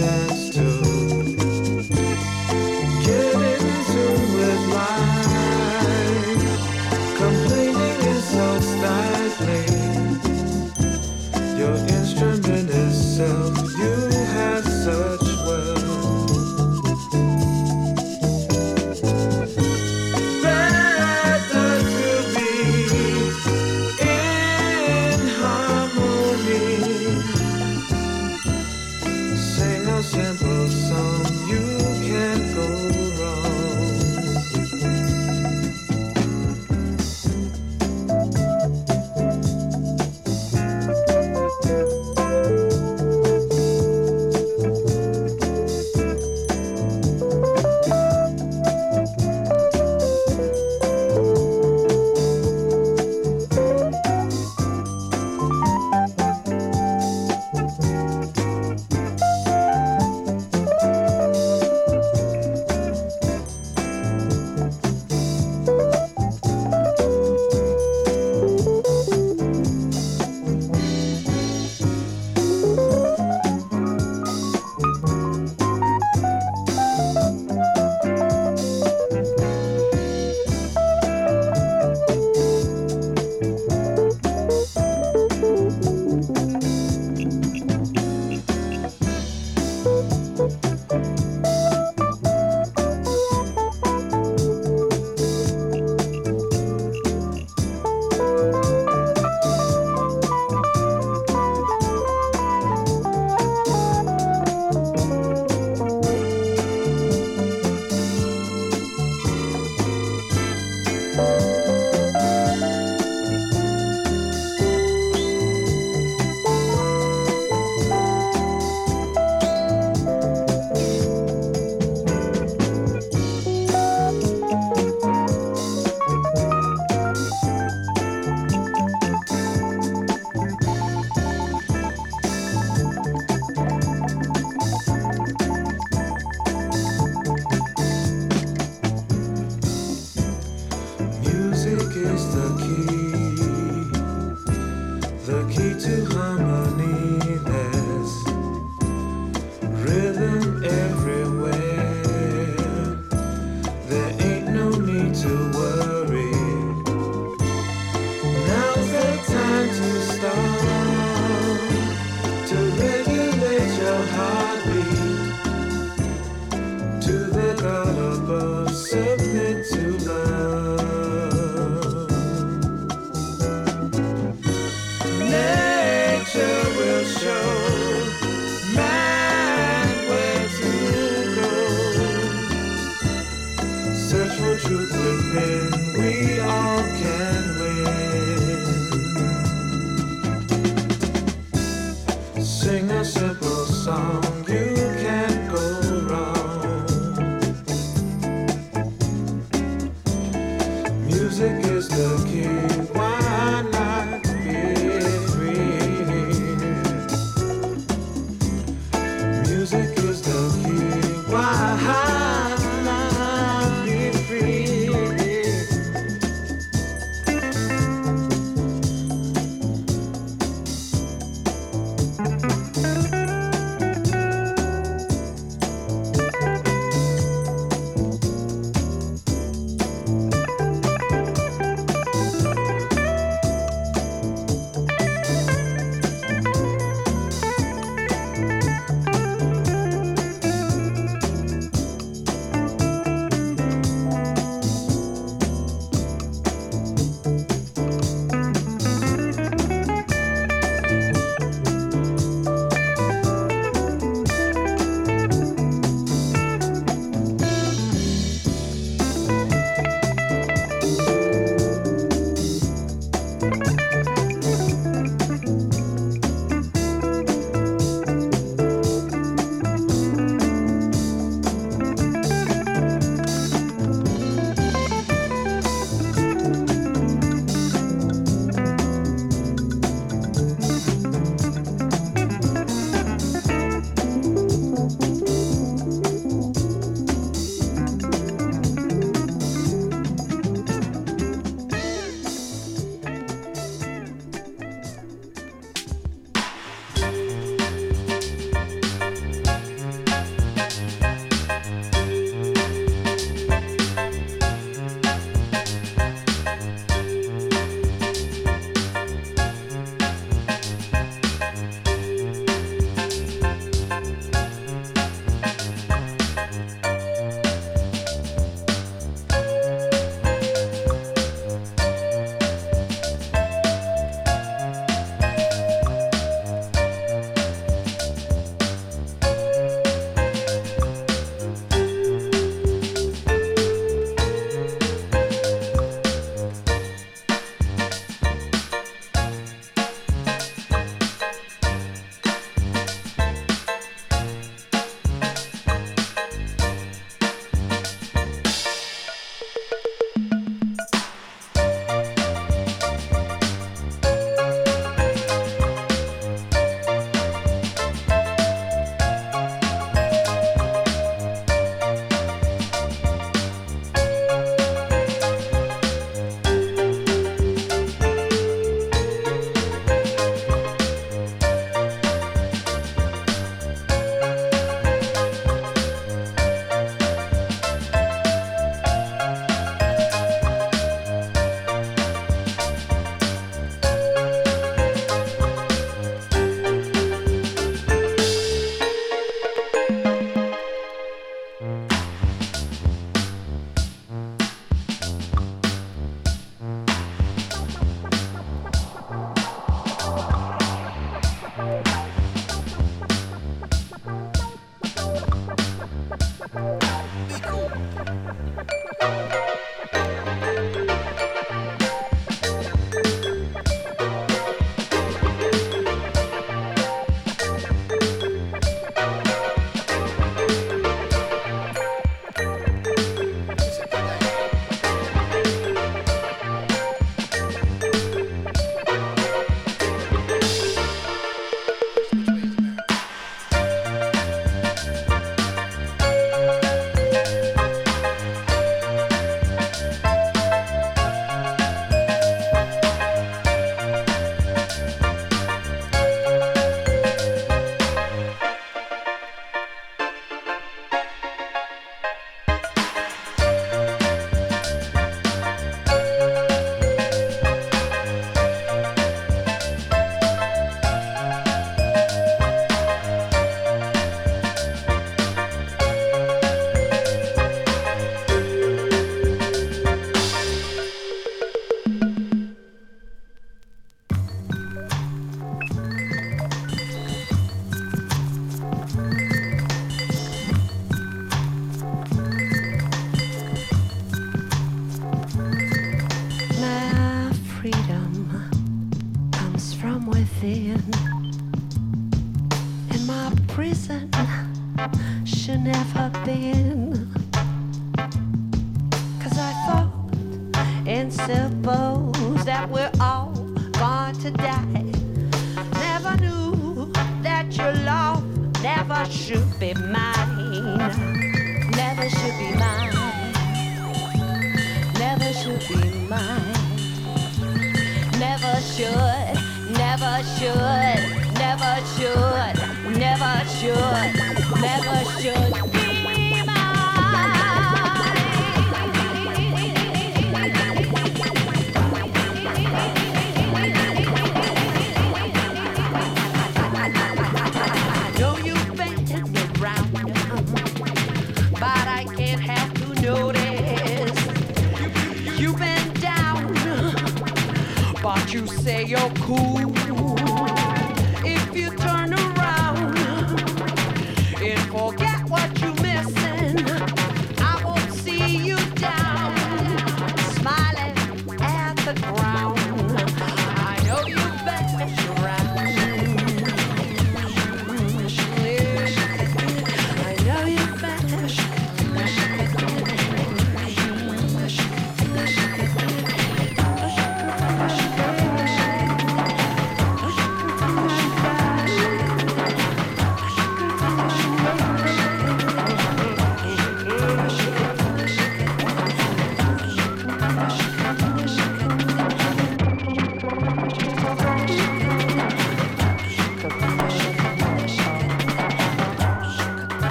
chance 0.00 0.49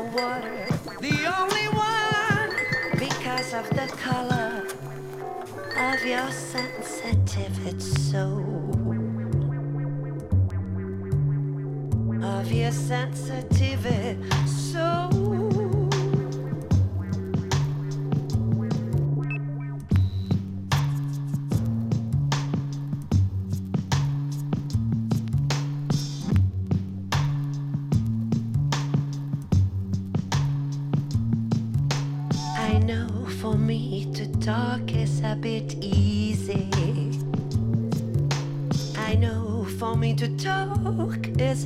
the 0.00 0.06
water. 0.22 0.66
The 1.00 1.18
only 1.38 1.68
one. 1.68 2.50
Because 2.98 3.52
of 3.52 3.68
the 3.70 3.86
color 3.96 4.66
of 5.76 6.04
your 6.04 6.30
sensitive 6.30 7.82
soul. 7.82 8.44
Of 12.22 12.52
your 12.52 12.72
sensitive 12.72 13.86
soul. 14.46 15.19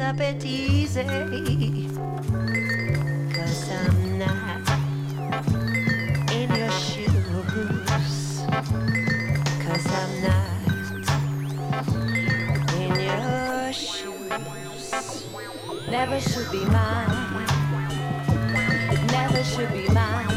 up 0.05 0.21
it 0.21 0.45
easy. 0.45 1.03
Cause 3.33 3.71
I'm 3.71 4.19
not 4.19 4.69
in 6.31 6.55
your 6.55 6.71
shoes. 6.71 8.45
Cause 9.65 9.87
I'm 10.01 10.13
not 10.29 11.07
in 12.83 12.95
your 13.01 13.73
shoes. 13.73 15.25
Never 15.89 16.21
should 16.21 16.51
be 16.53 16.65
mine. 16.67 17.47
Never 19.11 19.43
should 19.43 19.73
be 19.73 19.89
mine. 19.89 20.29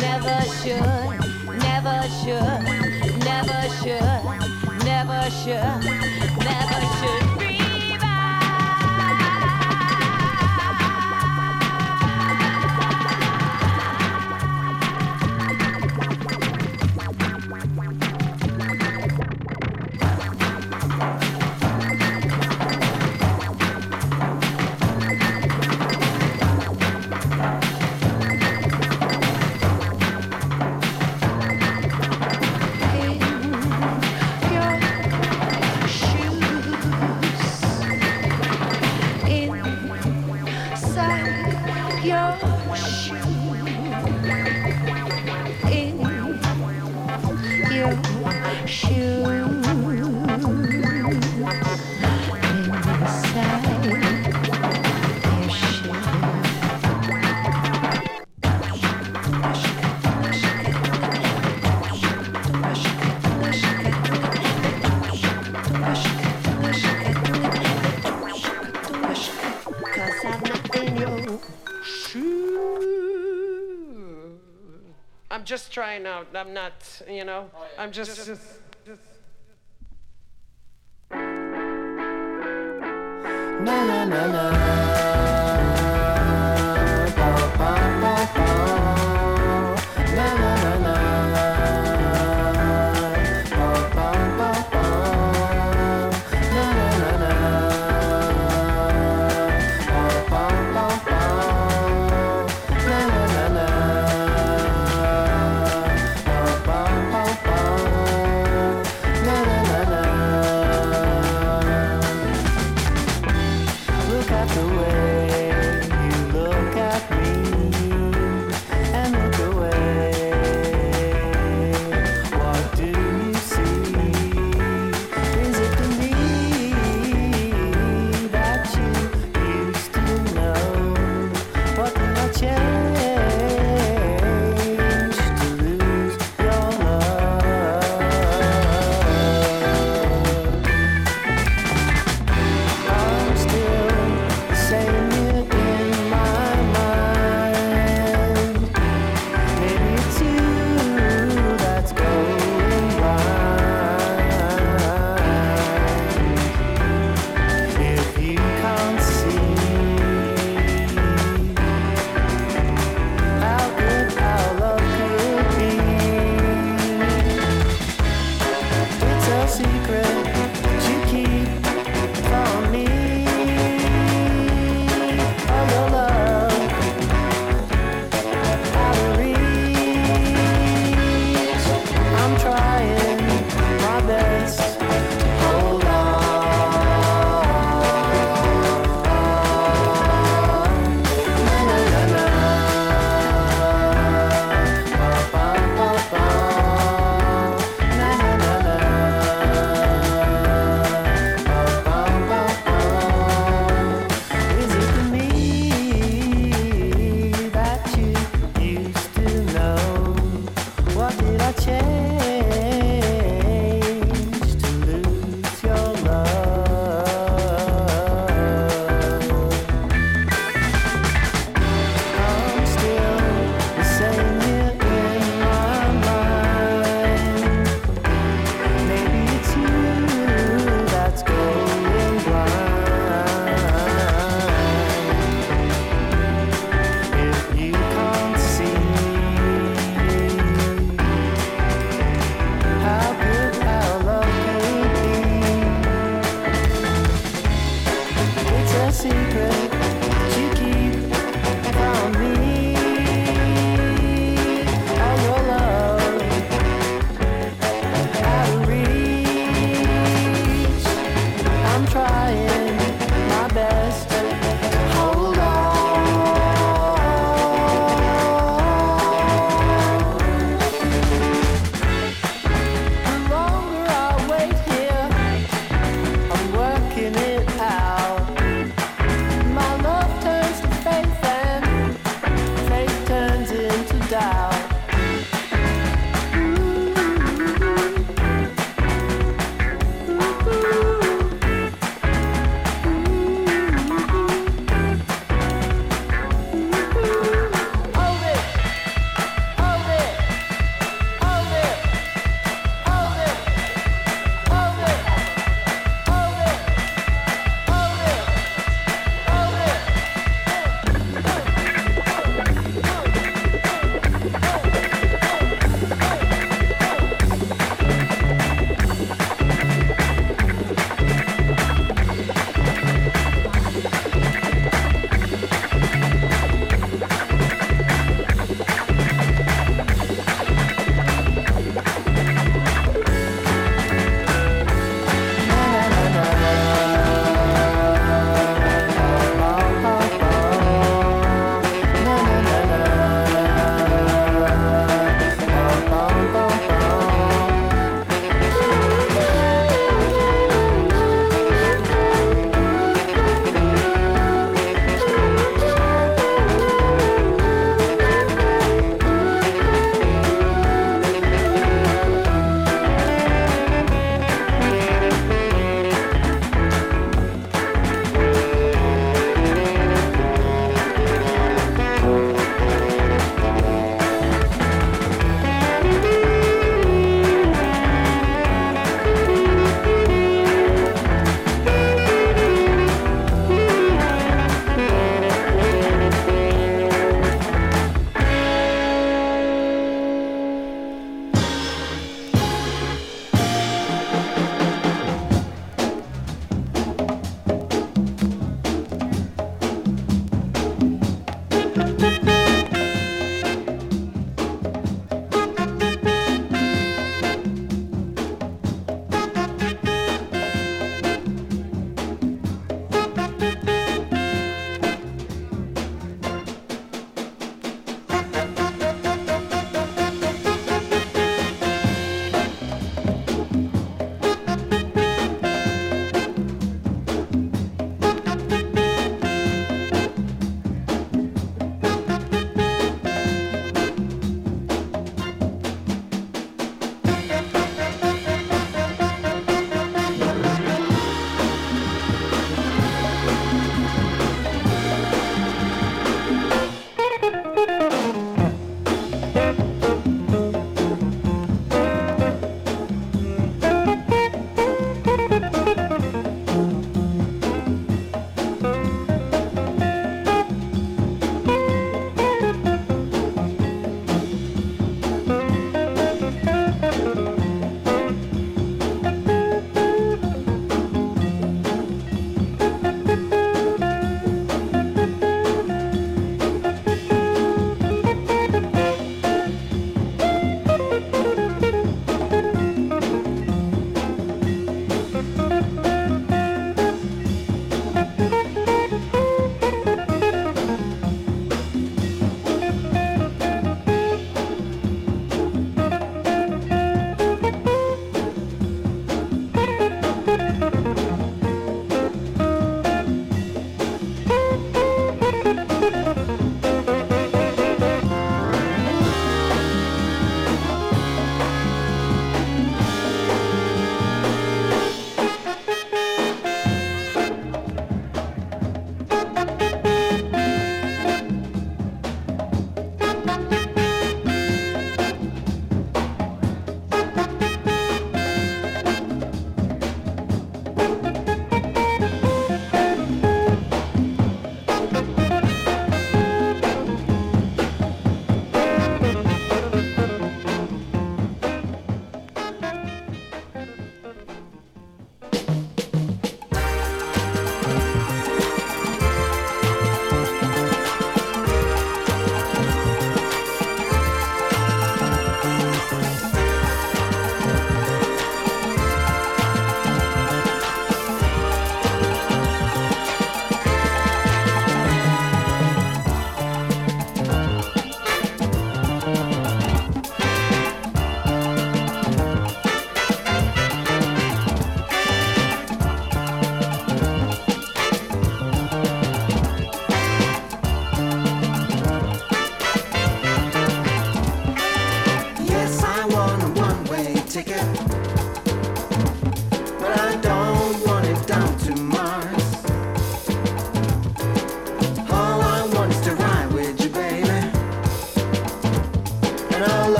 Never 0.00 0.40
should, 0.58 0.82
never 1.68 1.98
should, 2.20 2.62
never 3.28 3.68
should, 3.78 4.22
never 4.84 5.30
should. 5.30 6.15
just 75.46 75.72
trying 75.72 76.06
out. 76.06 76.26
I'm 76.34 76.52
not, 76.52 76.74
you 77.08 77.24
know, 77.24 77.50
oh, 77.54 77.58
yeah. 77.74 77.82
I'm 77.82 77.92
just, 77.92 78.16
just, 78.16 78.26
just 78.26 78.42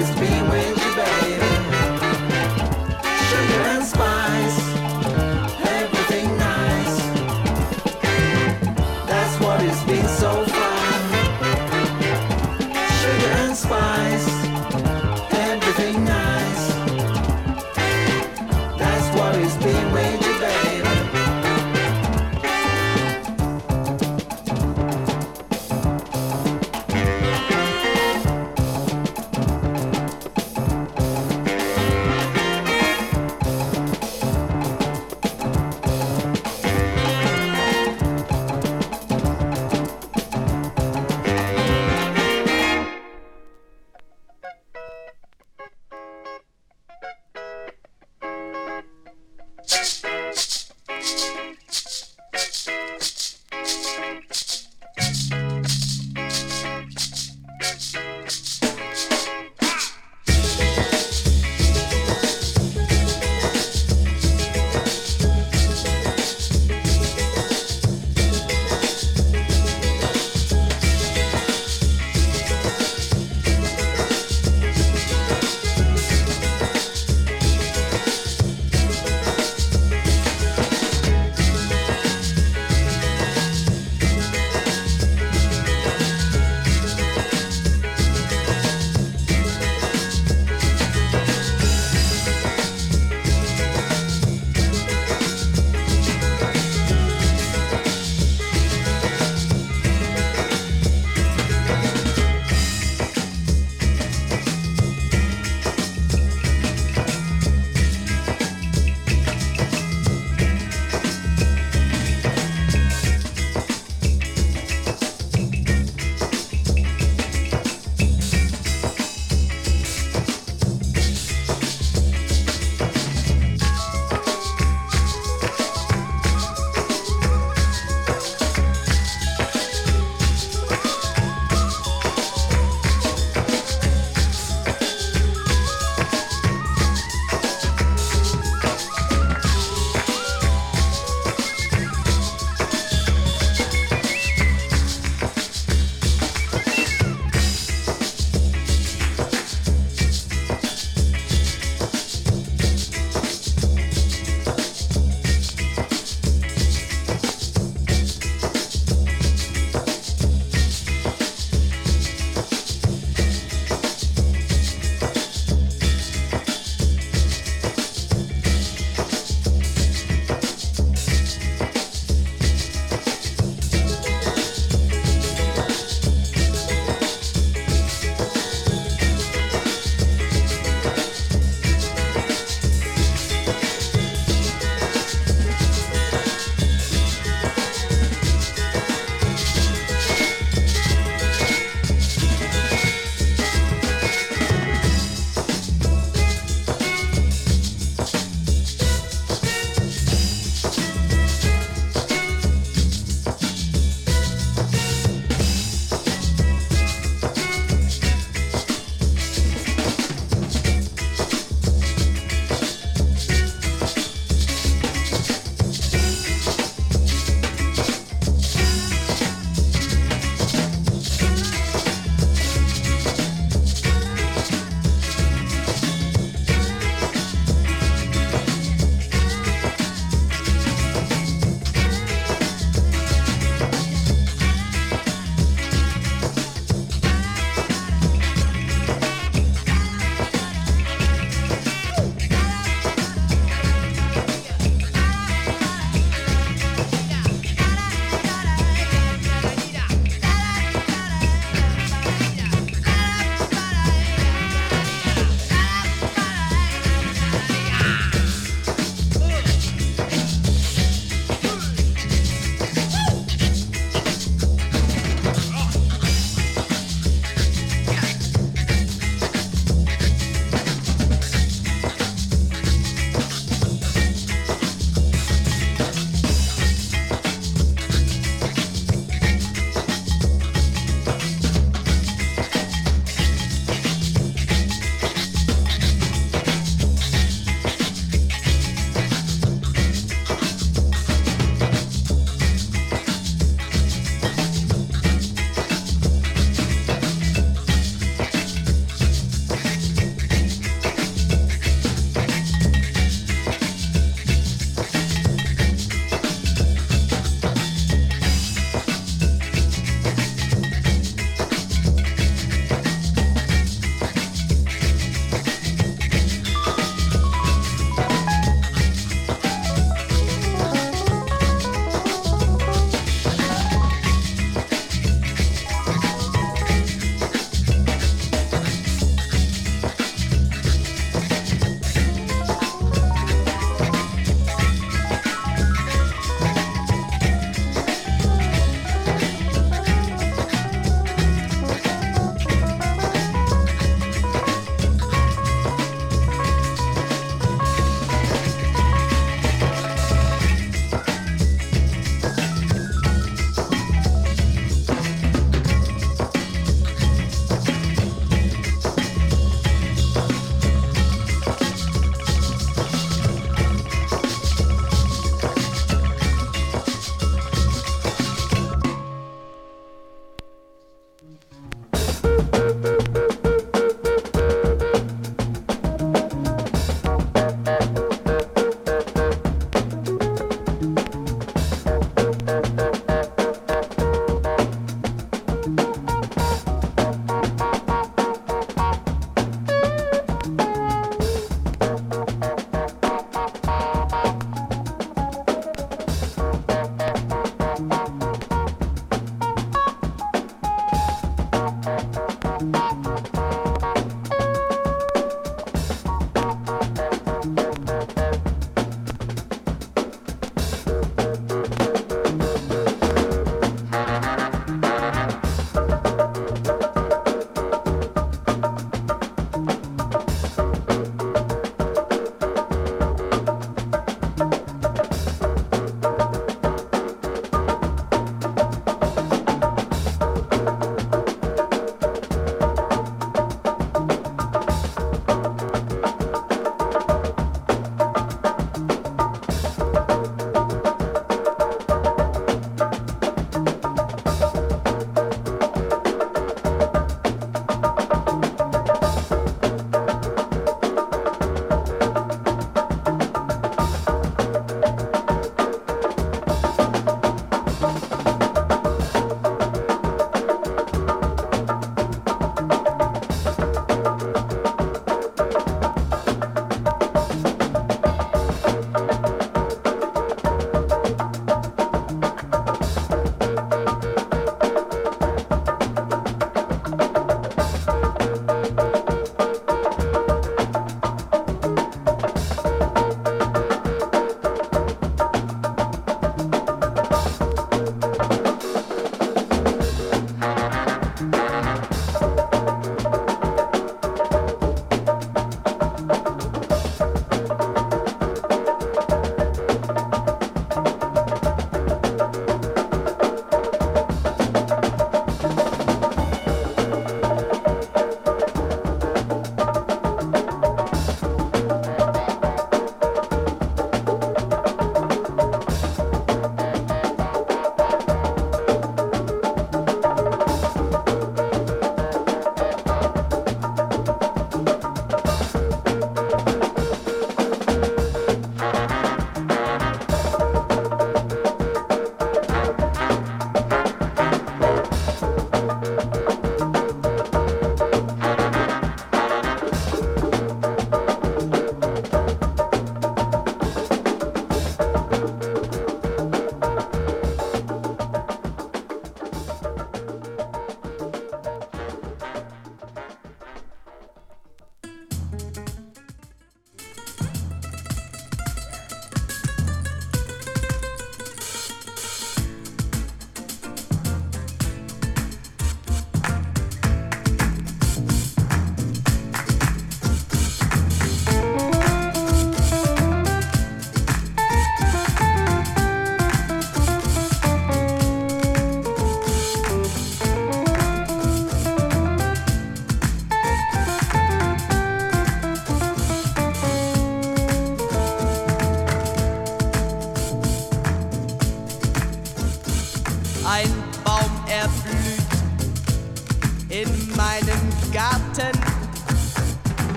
always 0.00 0.18
be 0.18 0.42
with 0.48 0.79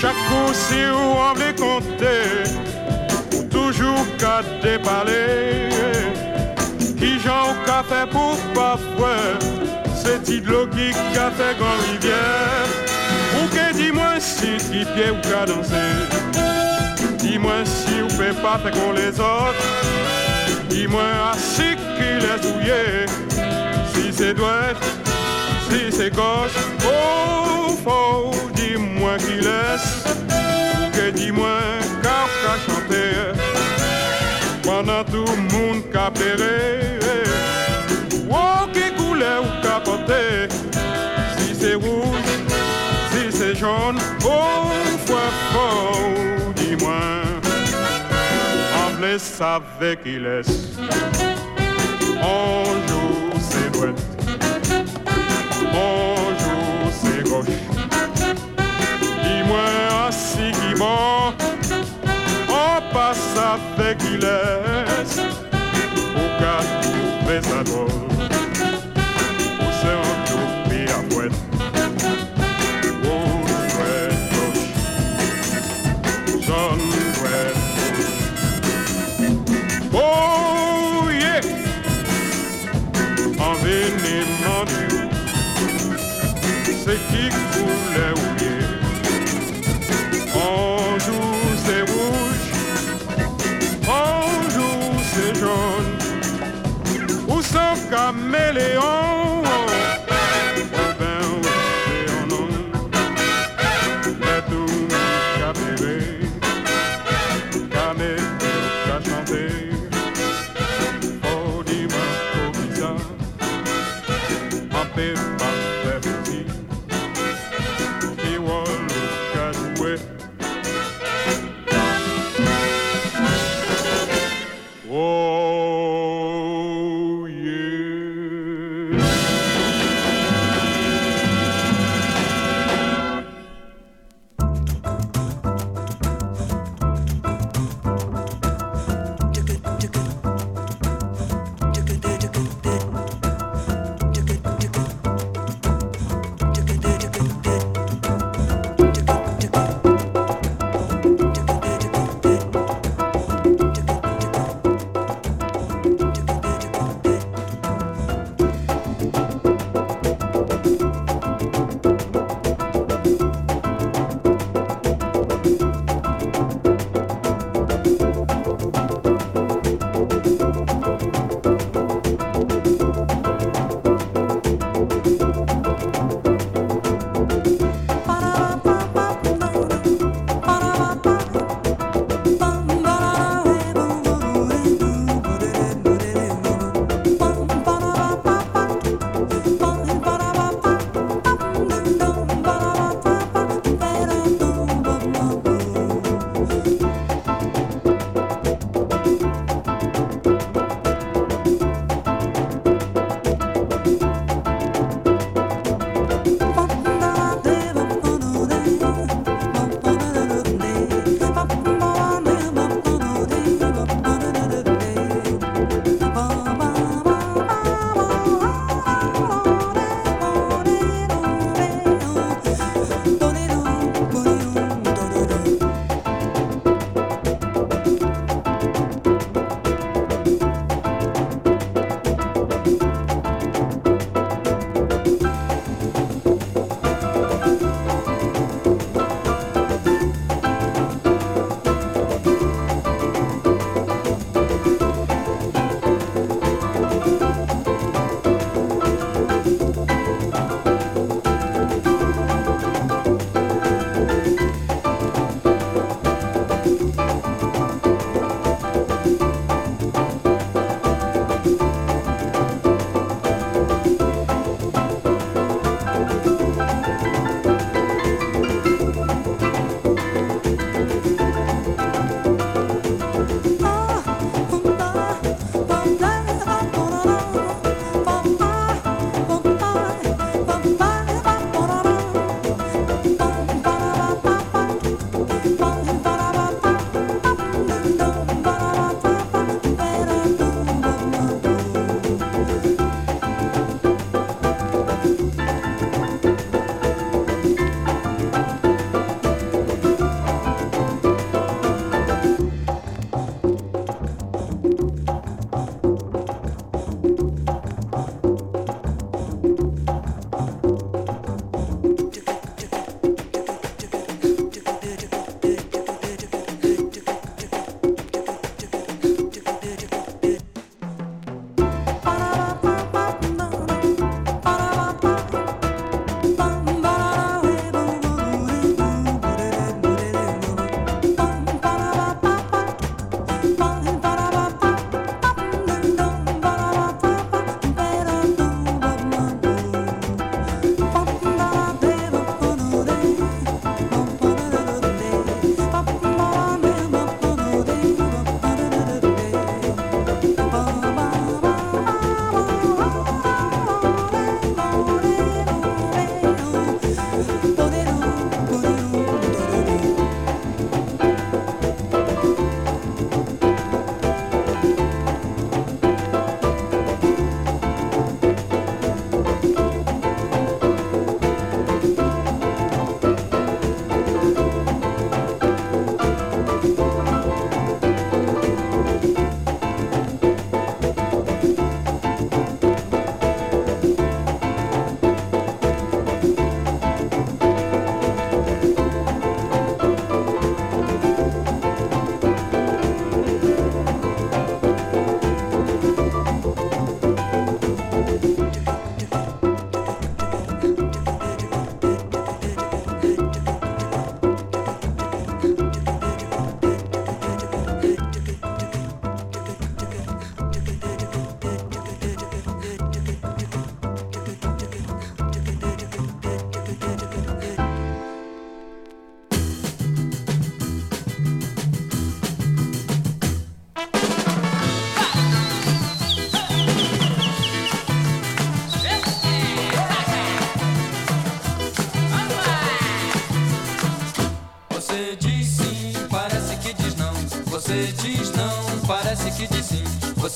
Chaque 0.00 0.12
coup, 0.12 0.52
si 0.52 0.84
vous 0.92 1.18
en 1.18 1.34
voulez 1.34 1.54
compter, 1.54 2.44
ou 3.36 3.42
toujours 3.44 4.06
qu'à 4.18 4.42
déballer, 4.62 5.68
qui 6.98 7.18
j'en 7.20 7.50
au 7.50 7.66
café 7.66 8.06
pour 8.10 8.36
pas 8.54 8.76
fouet, 8.76 9.38
c'est 9.94 10.44
l'eau 10.44 10.66
qui 10.66 10.92
fait 10.92 11.56
grand 11.58 11.78
rivière, 11.92 12.66
ou 13.38 13.48
que 13.48 13.74
dis-moi 13.74 14.20
si 14.20 14.56
qui 14.56 14.84
pied 14.84 15.10
ou 15.10 15.20
qu'à 15.22 15.46
danser. 15.46 16.24
Dis-moi 17.18 17.64
si 17.64 17.93
Fais 18.16 18.32
parfait 18.40 18.70
pour 18.70 18.92
les 18.92 19.18
autres, 19.18 19.64
dis-moi 20.68 21.02
assez 21.32 21.74
qu'il 21.96 22.22
est 22.22 22.42
souillé, 22.42 23.06
si 23.92 24.12
c'est 24.12 24.34
doué, 24.34 24.72
si 25.68 25.90
c'est 25.90 26.14
gauche, 26.14 26.54
oh 26.86 27.76
faux, 27.82 28.30
dis-moi 28.54 29.16
qu'il 29.18 29.44
est, 29.44 30.96
que 30.96 31.10
dis-moi 31.10 31.58
car 32.04 32.28
qu'à 32.40 32.72
chanter, 32.72 33.40
pendant 34.62 35.02
tout 35.02 35.24
le 35.24 35.42
monde 35.52 35.82
capéré, 35.92 37.00
qui 38.72 38.94
goulait 38.96 39.40
ou 39.40 39.66
capoter, 39.66 40.48
si 41.36 41.54
c'est 41.60 41.74
rouge, 41.74 42.30
si 43.10 43.36
c'est 43.36 43.56
jaune, 43.56 43.98
oh 44.24 44.70
fou, 45.04 45.14
dis-moi. 46.54 47.23
En 49.04 49.18
savait 49.18 49.98
qu'il 50.02 50.22
laisse. 50.22 50.78
On 52.22 52.64
joue 52.88 53.38
ses 53.38 53.68
droites. 53.70 54.02
On 55.74 56.14
joue 56.42 56.90
ses 56.90 57.22
gauches. 57.28 57.60
Dis-moi 59.22 59.66
assis 60.08 60.52
qui 60.52 60.78
bon. 60.78 61.34
On 62.48 62.94
passe 62.94 63.36
avec 63.36 63.98
qu'il 63.98 64.24
est. 64.24 64.84
l'ouest, 65.04 65.20
ou 66.16 66.40
qu'à 66.40 66.58
trouver 66.80 67.40
sa 67.42 67.62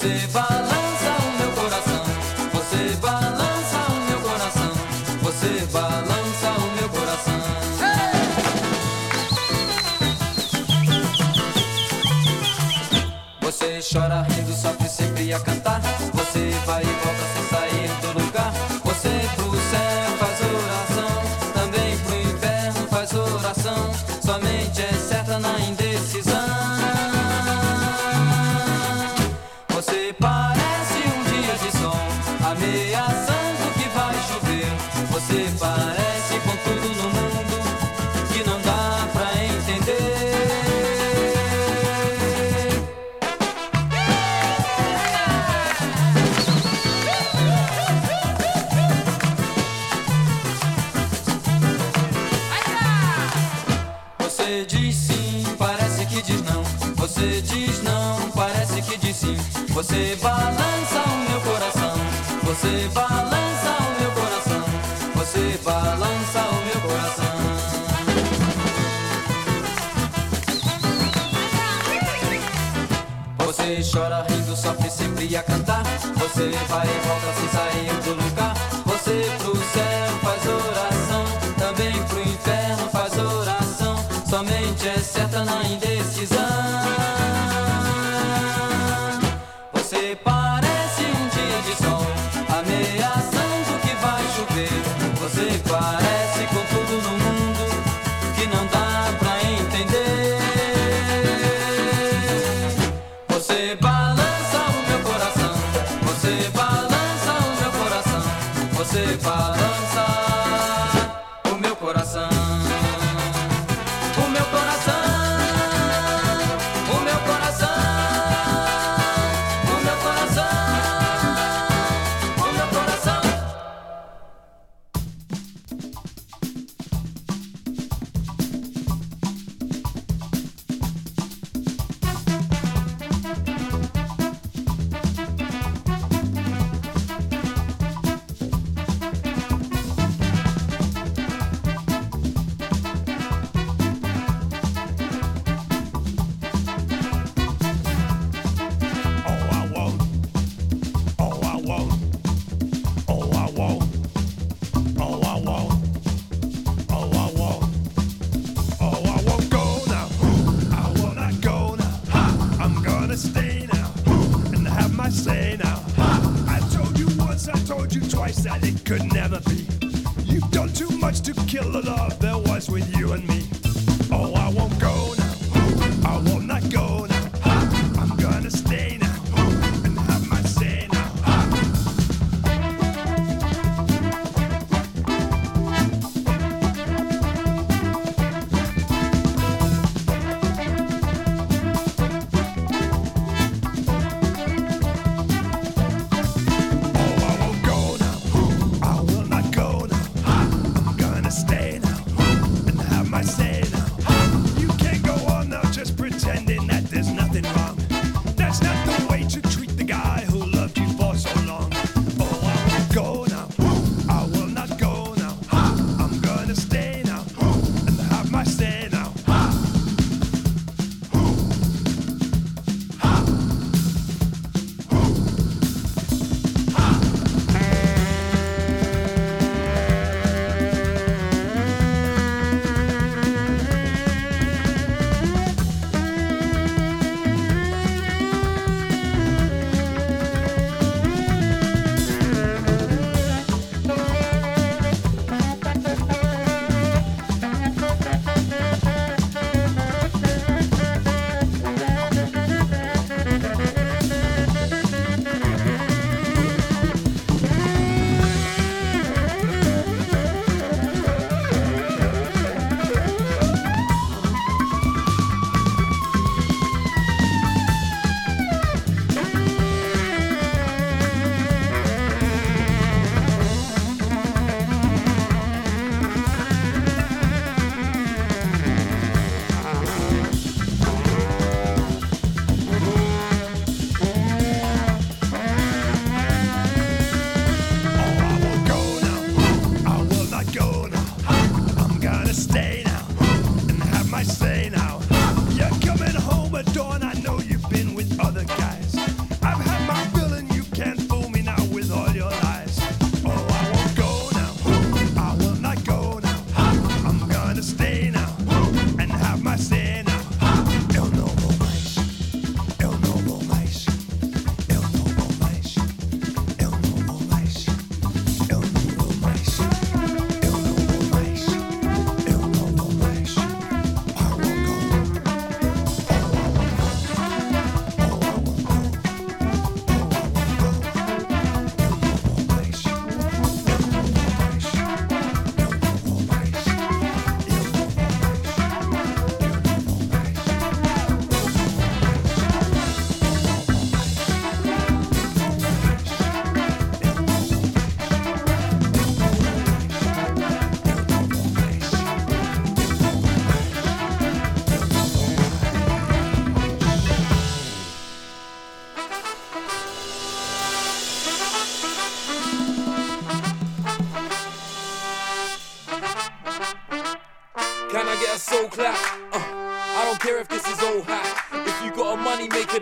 Balança 0.08 0.47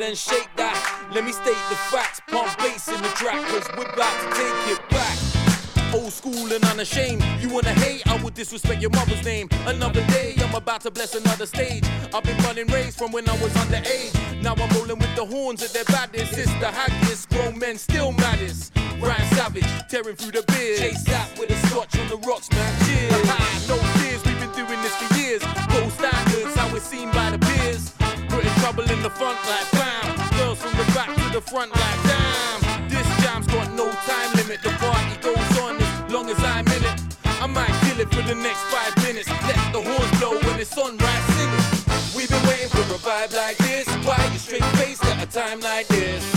it 0.01 0.09
and 0.09 0.17
shake 0.17 0.49
that. 0.57 0.77
Let 1.13 1.25
me 1.25 1.33
state 1.33 1.63
the 1.71 1.77
facts, 1.91 2.21
pump 2.29 2.57
bass 2.59 2.89
in 2.89 3.01
the 3.01 3.09
track, 3.09 3.41
cause 3.49 3.67
we're 3.77 3.91
about 3.93 4.17
to 4.21 4.29
take 4.37 4.77
it 4.77 4.89
back. 4.91 5.17
Old 5.95 6.13
school 6.13 6.53
and 6.53 6.63
unashamed. 6.65 7.25
You 7.41 7.49
wanna 7.49 7.73
hate? 7.85 8.07
I 8.07 8.23
would 8.23 8.35
disrespect 8.35 8.81
your 8.81 8.91
mother's 8.91 9.25
name. 9.25 9.49
Another 9.67 10.05
day, 10.07 10.35
I'm 10.39 10.55
about 10.55 10.83
to 10.83 10.91
bless 10.91 11.15
another 11.15 11.47
stage. 11.47 11.85
I've 12.13 12.25
been 12.25 12.37
running 12.45 12.67
raised 12.67 12.99
from 12.99 13.13
when 13.13 13.29
I 13.29 13.33
was 13.41 13.53
underage. 13.55 14.43
Now 14.43 14.55
I'm 14.55 14.69
rolling 14.77 14.99
with 14.99 15.15
the 15.17 15.25
horns 15.25 15.63
at 15.63 15.71
their 15.71 15.85
baddest. 15.85 16.37
It's 16.37 16.53
the 16.61 16.71
haggis, 16.71 17.27
grown 17.27 17.59
men 17.59 17.79
still 17.79 18.13
maddest. 18.13 18.77
Ryan 19.01 19.29
Savage, 19.35 19.89
tearing 19.89 20.17
through 20.17 20.33
the 20.33 20.45
beard. 20.53 20.79
Chase 20.79 21.05
that 21.05 21.39
with 21.39 21.51
a 21.51 21.57
scotch 21.69 21.99
on 21.99 22.09
the 22.09 22.19
rocks, 22.29 22.51
man. 22.51 22.73
Cheers. 22.87 23.69
no 23.69 23.77
fears, 23.99 24.23
we've 24.25 24.41
been 24.41 24.53
doing 24.53 24.81
this 24.83 24.95
for 24.97 25.15
years. 25.19 25.43
Gold 25.73 25.93
standards, 25.93 26.55
how 26.57 26.75
it's 26.75 26.85
seen 26.85 27.11
by 27.13 27.31
the 27.31 27.39
peers. 27.39 27.93
Putting 28.29 28.53
trouble 28.61 28.85
in 28.91 29.03
the 29.03 29.11
front 29.11 29.39
like 29.49 29.76
front 31.51 31.71
like 31.71 32.03
damn. 32.03 32.89
This 32.89 33.07
jam's 33.23 33.47
got 33.47 33.71
no 33.73 33.91
time 33.91 34.33
limit. 34.35 34.63
The 34.63 34.71
party 34.71 35.17
goes 35.21 35.59
on 35.61 35.77
as 35.81 36.13
long 36.13 36.29
as 36.31 36.39
I'm 36.43 36.67
in 36.69 36.83
it. 36.85 37.01
I 37.25 37.47
might 37.47 37.75
kill 37.85 38.01
it 38.01 38.11
for 38.13 38.23
the 38.23 38.35
next 38.35 38.63
five 38.75 38.97
minutes. 39.05 39.29
Let 39.29 39.73
the 39.73 39.83
horns 39.83 40.19
blow 40.19 40.39
when 40.39 40.61
it's 40.61 40.71
sunrise 40.71 41.25
singing. 41.37 42.17
We've 42.17 42.29
been 42.29 42.47
waiting 42.49 42.69
for 42.69 42.81
a 42.81 42.99
vibe 42.99 43.37
like 43.37 43.59
this. 43.59 43.87
Why 44.07 44.19
you 44.33 44.39
straight 44.39 44.65
face 44.77 45.03
at 45.05 45.23
a 45.23 45.27
time 45.27 45.61
like 45.61 45.87
this? 45.89 46.36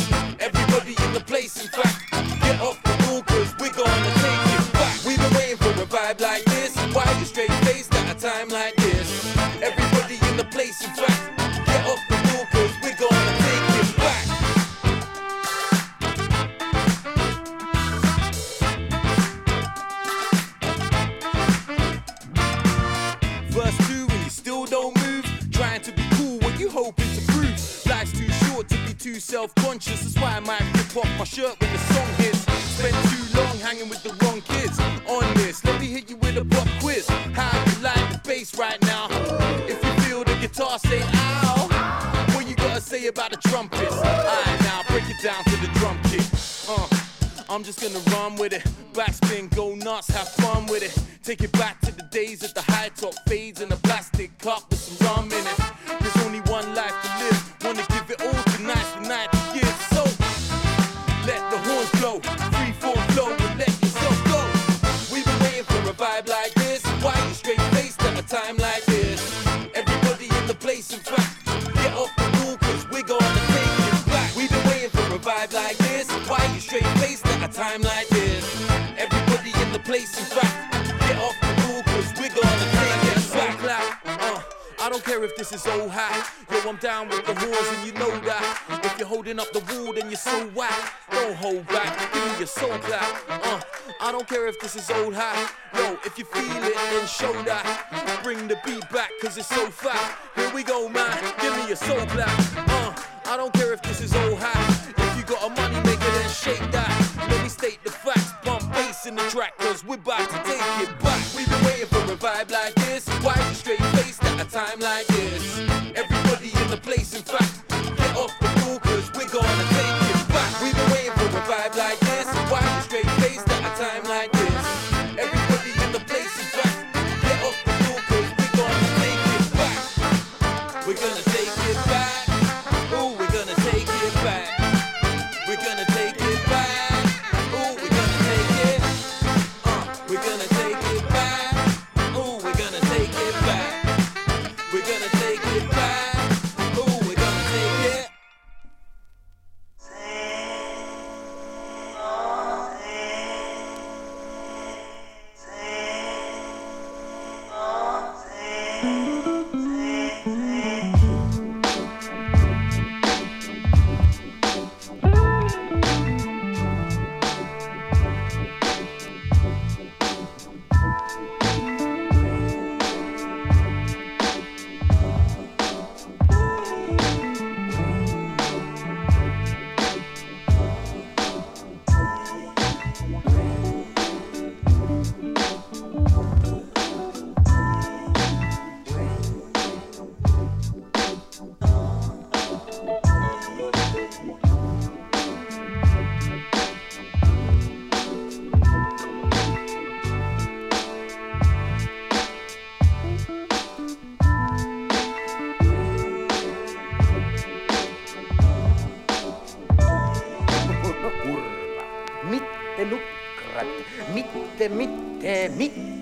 take 51.30 51.44
it 51.44 51.52
back. 51.52 51.79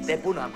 de 0.07 0.17
Punami. 0.17 0.55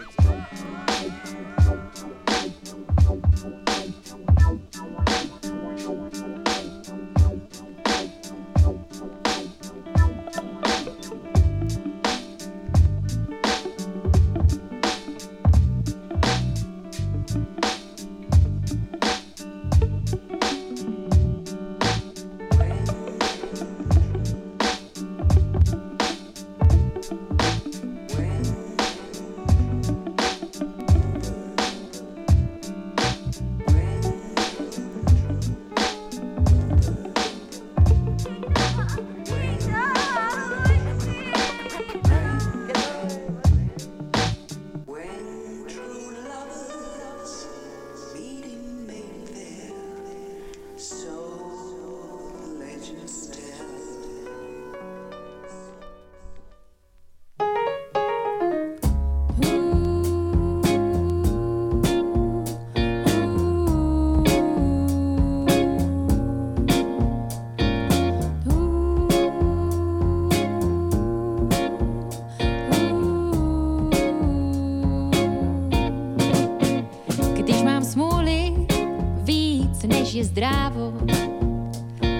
než 79.84 80.14
je 80.14 80.24
zdrávo. 80.26 80.94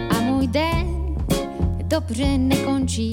A 0.10 0.22
můj 0.22 0.48
den 0.48 1.16
dobře 1.84 2.38
nekončí, 2.38 3.12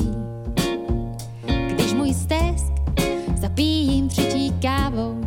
když 1.68 1.92
můj 1.92 2.14
stesk 2.14 2.72
zapíjím 3.36 4.08
třetí 4.08 4.52
kávou. 4.62 5.20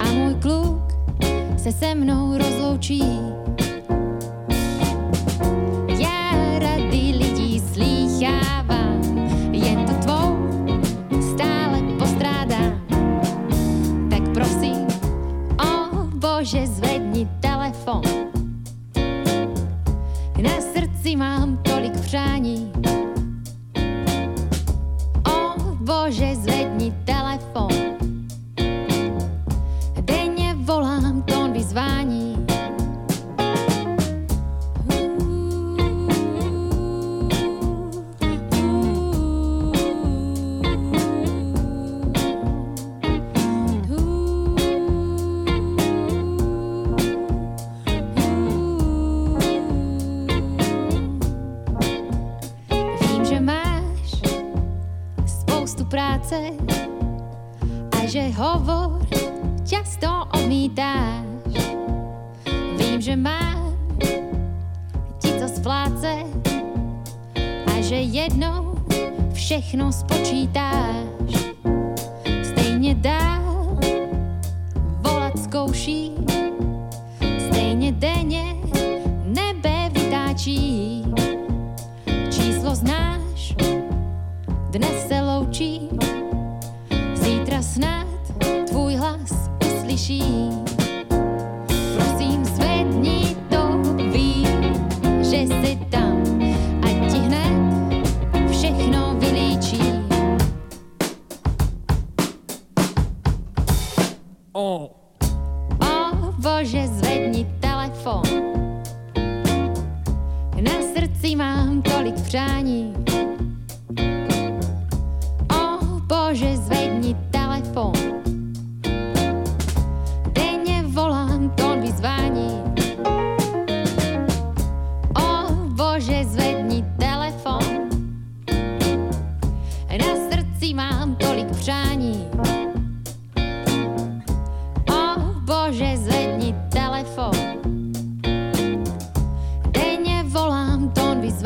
A 0.00 0.12
můj 0.12 0.34
kluk 0.34 0.92
se 1.56 1.72
se 1.72 1.94
mnou 1.94 2.38
rozloučí. 2.38 3.02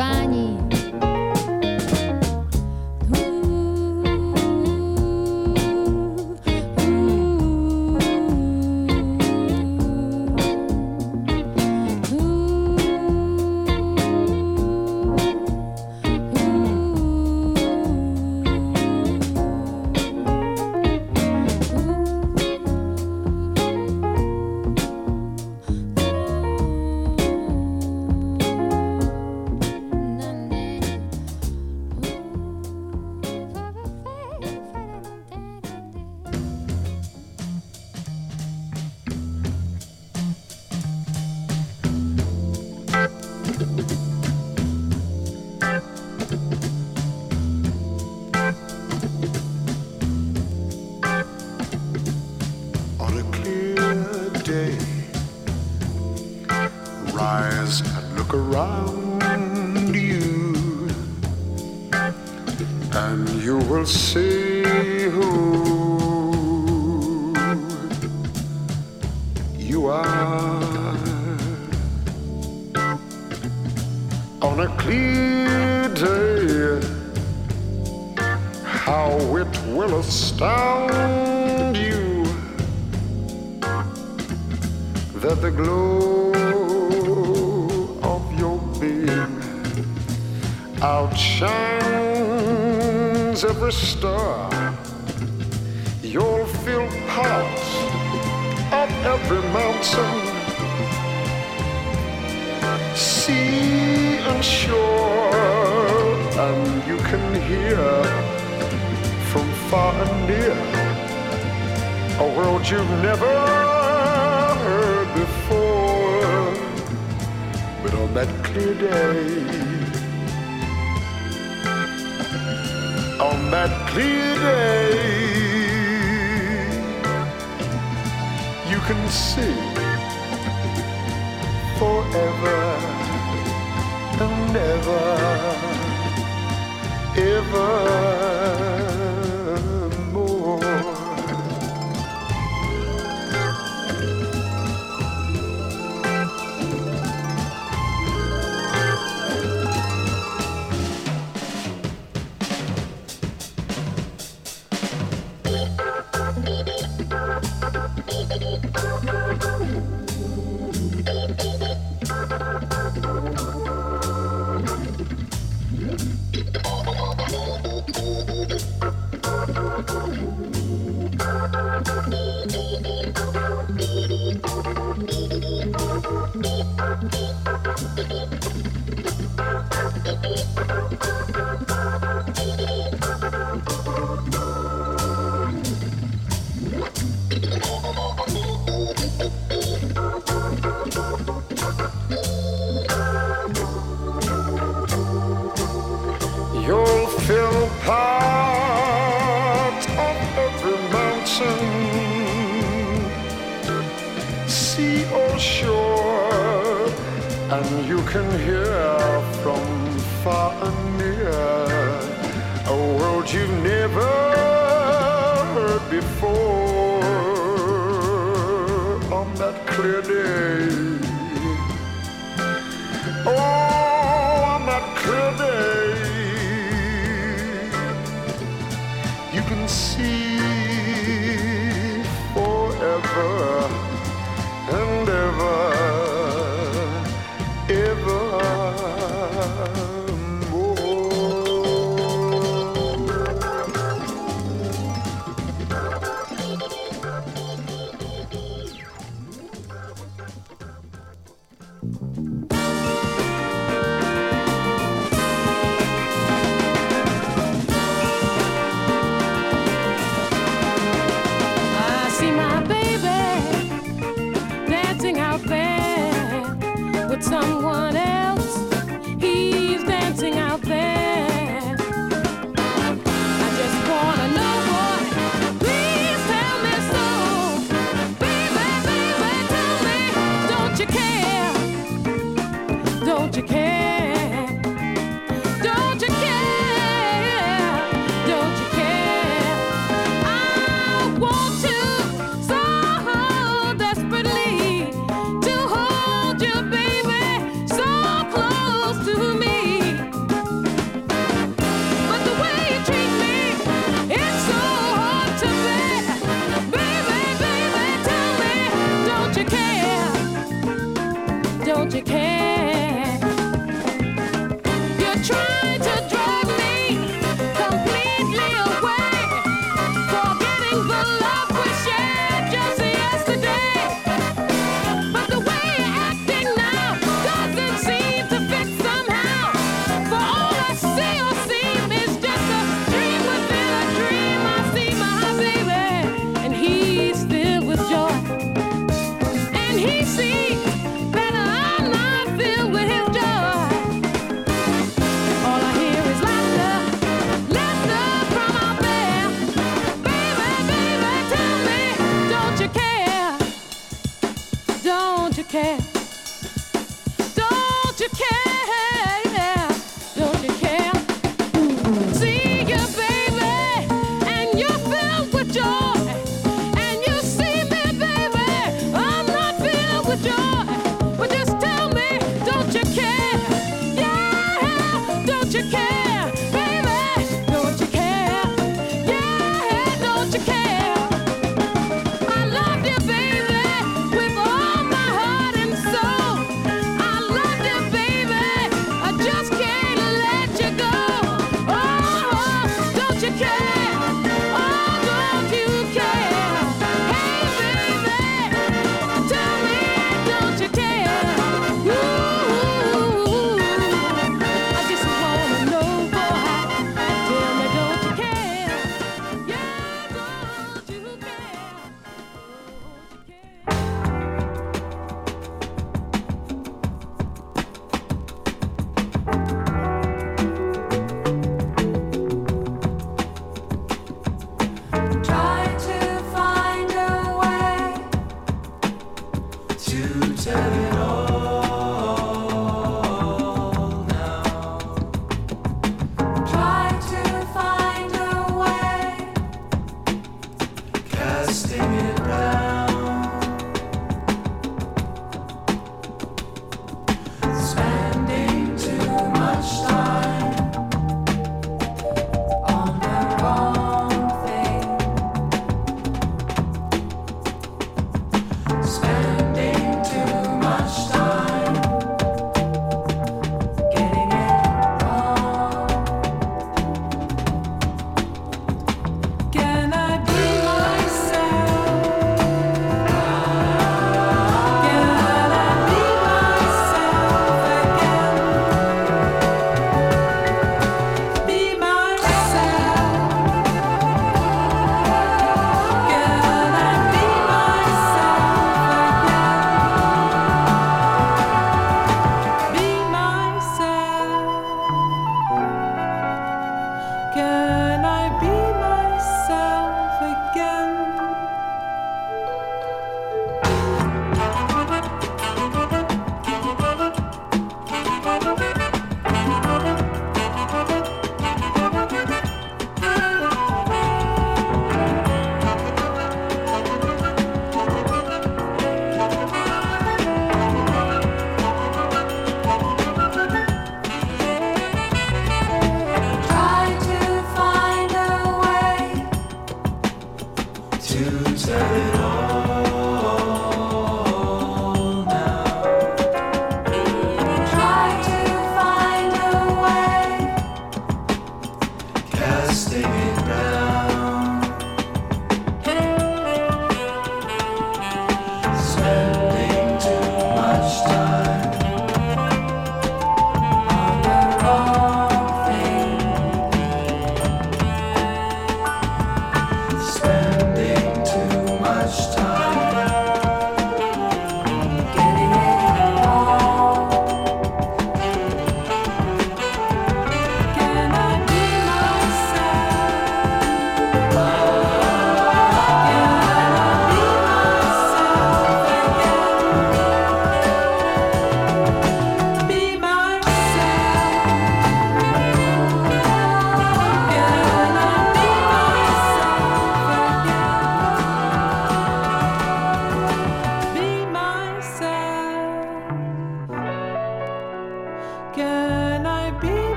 pozvání. 0.00 0.49